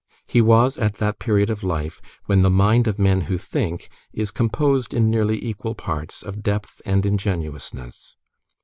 [0.25, 4.31] He was at that period of life when the mind of men who think is
[4.31, 8.15] composed, in nearly equal parts, of depth and ingenuousness.